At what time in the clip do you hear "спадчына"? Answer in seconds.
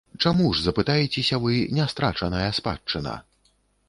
2.61-3.15